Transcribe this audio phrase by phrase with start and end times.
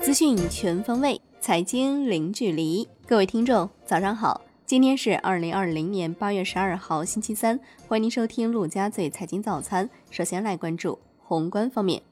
[0.00, 2.88] 资讯全方位，财经零距离。
[3.06, 4.40] 各位听众，早上好！
[4.64, 7.60] 今天是二零二零年八月十二号，星期三。
[7.86, 9.90] 欢迎您收听陆家嘴财经早餐。
[10.10, 12.02] 首先来关注宏观方面，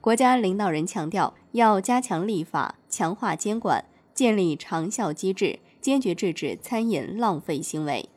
[0.00, 3.84] 国家领导人强调，要加强立法，强化监管，
[4.14, 8.08] 建立长效机制，坚决制止餐饮浪费行为。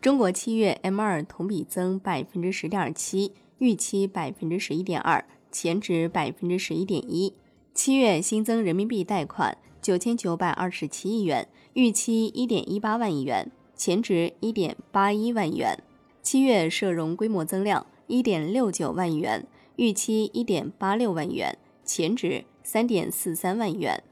[0.00, 7.34] 中国七月 M 二同比增百分之十点七，预期百分之十一点二，前值百分之十一点一。
[7.72, 15.78] 七月新增人民币贷款九千九百二十七亿元，预期一点一八万亿元，前值一点八一万亿元。
[16.20, 19.46] 七月社融规模增量一点六九万亿元，
[19.76, 24.02] 预期一点八六万亿元，前值三点四三万亿元。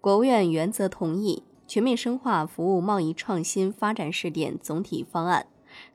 [0.00, 5.46] 国务院原则同意全面深化服务贸易创新发展试点总体方案，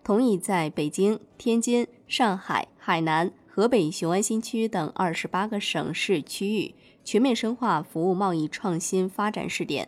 [0.03, 3.31] 同意在北京、天津、上海、海南。
[3.55, 6.76] 河北雄安新区等二十八个省市区域
[7.06, 9.88] 全面深化服务贸易创新发展试点。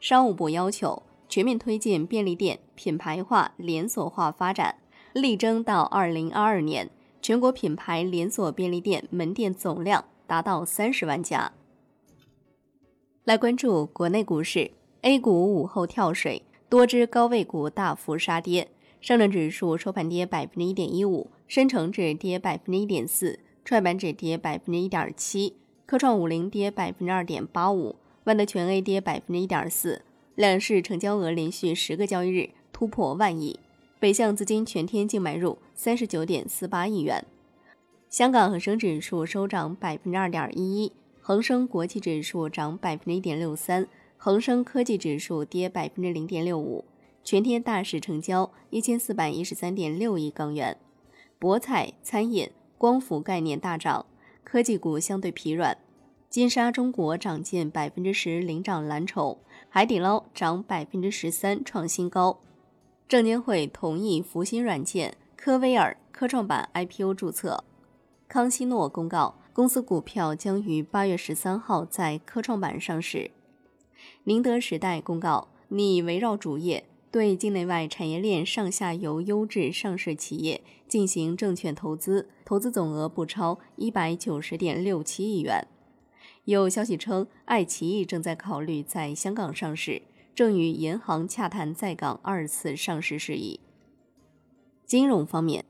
[0.00, 4.78] 商务部要求全面推进便利店品牌化、连锁化发展，
[5.12, 6.90] 力争到二零二二年
[7.22, 11.52] 全国品牌连锁便利店门店总量达到三十万家。
[13.22, 18.68] 来关注国内股市，A 股午后跳水，多只高位股大幅杀跌。
[19.00, 25.54] 上证指数收盘跌百分之一点一五，深成指跌百分之一点四，创业板指跌百分之一点七，
[25.86, 30.02] 科创五零跌百分之二点八五，万德全 A 跌百分之一点四。
[30.34, 33.58] 两市成交额连续十个交易日突破万亿，
[33.98, 37.24] 北向资金全天净买入三十九点四八亿元。
[38.10, 46.84] 香港恒生指数收涨百分之二点一一，恒生国际指数涨百分之一点六三，恒生科技指数跌百分之零点六五。
[47.22, 50.76] 全天大市成交一千四百一十三点六亿港元，
[51.38, 54.06] 博彩、餐饮、光伏概念大涨，
[54.42, 55.76] 科技股相对疲软。
[56.28, 59.38] 金沙中国涨近百分之十，领涨蓝筹；
[59.68, 62.40] 海底捞涨百分之十三，创新高。
[63.08, 67.64] 证监会同意福星软件、科威尔、科创板 IPO 注册。
[68.28, 73.32] 康希诺公告，公司股票将于八月十三号在科创板上市。
[74.22, 76.84] 宁德时代公告，拟围绕主业。
[77.10, 85.66] 对境内外产业链上下游优质上市企业进行证券投资，投资总额不超一百九十点六七亿元。
[86.44, 90.02] 有消息称，爱奇艺正在考虑在香港上市，
[90.34, 93.58] 正与银行洽谈在港二次上市事宜。
[94.86, 95.64] 金融方面，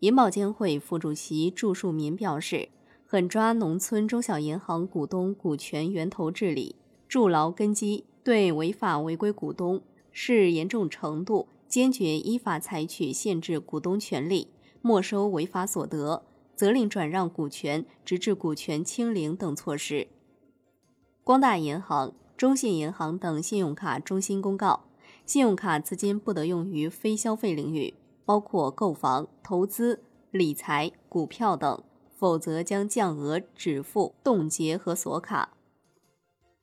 [0.00, 2.68] 银保监会副主席祝树民表示，
[3.06, 6.74] 狠抓农村中小银行股东股权源头治理，
[7.08, 9.80] 筑牢根基，对违法违规股东。
[10.12, 14.48] 视严重程度，坚决依法采取限制股东权利、
[14.82, 16.24] 没收违法所得、
[16.56, 20.08] 责令转让股权，直至股权清零等措施。
[21.22, 24.84] 光大银行、中信银行等信用卡中心公告，
[25.24, 27.94] 信用卡资金不得用于非消费领域，
[28.24, 31.82] 包括购房、投资、理财、股票等，
[32.16, 35.54] 否则将降额止付、冻结和锁卡。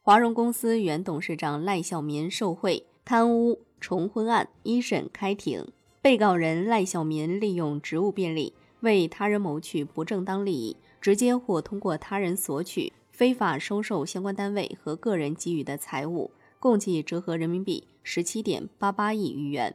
[0.02, 2.88] 华融公司原董事长赖小民受贿。
[3.07, 5.66] 贪污重婚案一审开庭，
[6.01, 19.74] 被告人赖小民利用职务便利为他人谋取不正当利益，直接或通过他人索取、非法收受相关单位和个人给予的财物，共计折合人民币十七点八八亿余元。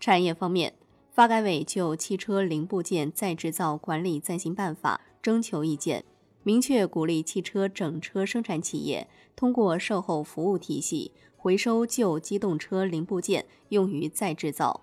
[0.00, 0.74] 产业方面，
[1.12, 6.04] 发改委就汽车零部件再制造管理暂行办法征求意见，
[6.44, 11.10] 明确鼓励汽车整车生产企业通过售后服务体系。
[11.36, 14.80] 回收旧机动车零部件用于再制造。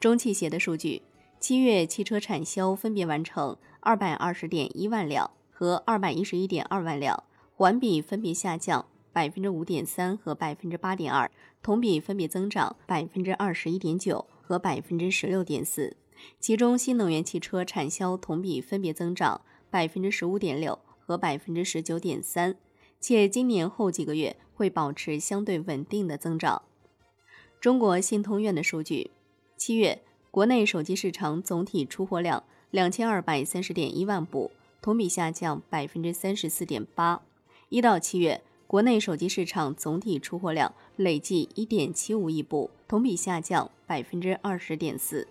[0.00, 1.02] 中汽协的数据，
[1.38, 7.24] 七月汽车产销分别完成二百二十点一万辆和二百一十一点二万辆，
[7.54, 11.30] 环比分别下降百分之五点三和百分之八点二，
[11.62, 15.94] 同比分别增长百分之二十一点九和百分之十六点四。
[16.40, 19.42] 其中，新能源汽车产销同比分别增长
[19.72, 22.54] 百分之十五点六和百分之十九点三。
[23.00, 26.60] 且今年后几个月会保持相对稳定的增长。
[27.58, 29.10] 中国信通院的数据，
[29.56, 37.22] 七月国内手机市场总体出货量两千二百三十点一万部，同比下降百分之三十四点八。
[37.70, 45.26] 一到七月，国内手机市场总体出货量累计一点七五亿部，同比下降百分之二十点四。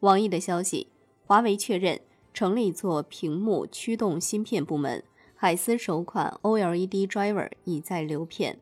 [0.00, 0.88] 网易的消息，
[1.24, 2.00] 华为确认
[2.32, 5.02] 成立做屏幕驱动芯片部门。
[5.34, 8.58] 海思首款 OLED driver 已在流片。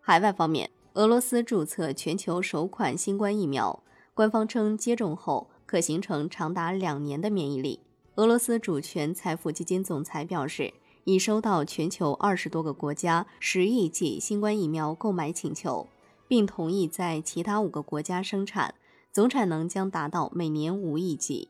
[0.00, 3.82] 海外方面，俄罗斯注册全球首款新冠疫苗，
[4.14, 7.80] 官方称接种后可形成长达两年的免疫力。
[8.14, 10.72] 俄罗斯主权财富基金总裁表示，
[11.04, 15.86] 已收到全球二十多个国家十亿剂新冠疫苗购买请求，
[16.26, 18.74] 并同意在其他五个国家生产，
[19.12, 21.49] 总产能将达到每年五亿剂。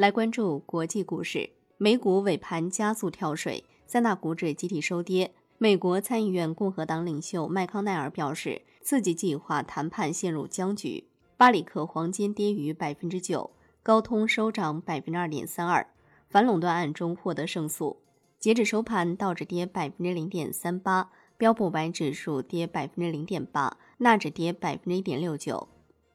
[0.00, 5.34] 来关注国际股市，美股尾盘加速跳水，三大股指集体收跌。
[5.58, 11.04] 美国参议院共和党领袖麦康奈尔表示，刺激计划谈判陷入僵局。
[11.36, 13.50] 巴里克黄金跌逾百分之九。
[13.82, 15.86] 高通收涨百分之二点三二，
[16.30, 17.98] 反垄断案中获得胜诉。
[18.38, 25.68] 截止收盘，道指跌百分之零点三八，标普白指数跌百分之零点八，纳指跌百分之一点六九。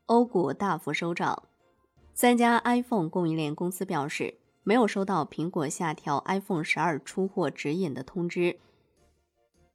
[0.08, 1.44] 欧股大幅收涨。
[2.16, 8.58] 三家 iPhone 供应链公司表示，没有收到苹果下调 iPhone 十二出货指引的通知。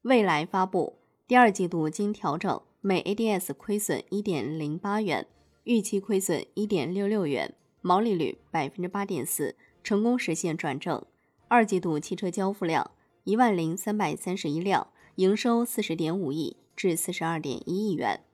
[0.00, 0.96] 未来发布
[1.28, 5.26] 第二季度经调整，每 ADS 亏损一点零八元，
[5.64, 7.54] 预期亏损一点六六元。
[7.82, 9.54] 毛利率百分之八点四，
[9.84, 11.04] 成功实现转正。
[11.48, 12.90] 二季度汽车交付量
[13.24, 18.24] 一万零三百三十一辆，营收四十点五亿至四十二点一亿元。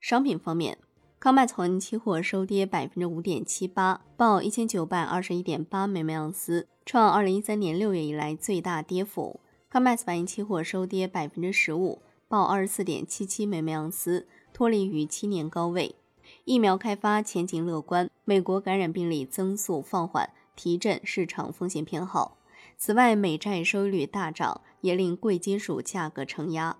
[0.00, 0.78] 商品方面，
[1.18, 9.40] 康麦存期货收跌百分之五点七八，报一千九百二十一点八每盎司，创二零一三年六月以来最大跌幅。
[9.70, 15.96] 康麦斯白银期货收跌百分之十五，报二十四点七七每盎司，脱离于七年高位。
[16.44, 22.36] 疫苗开发前景乐观，美国感染病例增速放缓，提振市场风险偏好。
[22.76, 26.76] 此外，美债收益率大涨，也令贵金属价格承压。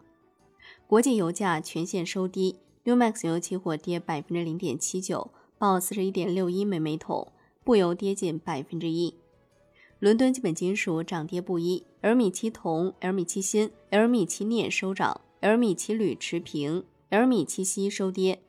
[0.86, 7.32] 国际油价全线收低，New Max 油期货跌百分之零点七九，报四十一点六一每每桶，
[7.64, 9.16] 布油跌近百分之一。
[9.98, 18.40] 伦敦基本金属涨跌不一，L 米七铜、L 米七锌、L 米七镍收涨，L 米七铝持平，L 米七锡收跌。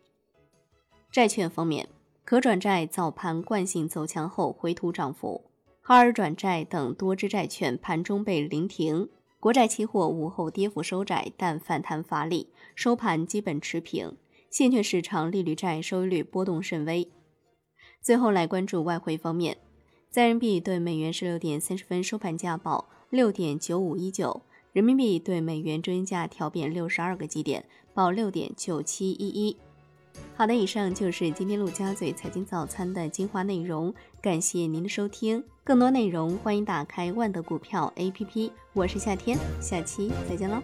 [1.12, 1.90] 债券方面，
[2.24, 5.46] 可转债早盘惯性走强后回吐涨幅，
[5.82, 9.10] 哈尔转债等多只债券盘中被临停。
[9.40, 14.18] 国债期货午后跌幅收窄，但反弹乏力，收盘基本持平。
[14.50, 17.08] 现券市场利率债收益率波动甚微。
[18.02, 19.58] 最后来关注外汇方面，
[20.10, 24.42] 在人民币对美元十六点三十分收盘价报六点九五一九，
[24.72, 29.58] 人民币对美元中间价调贬六十二个基点，报六点九七一一。
[30.36, 35.44] 好的，以上就是今天陆家嘴财经早餐的精华内容，感谢您的收听。
[35.64, 38.52] 更多内容欢迎打开万德股票 APP。
[38.74, 40.62] 我是夏天，下期再见喽。